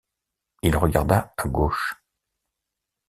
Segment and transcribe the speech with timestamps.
[0.63, 1.93] Il regarda à gauche.